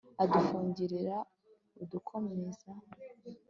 [0.23, 2.69] adufungurir'adukomeze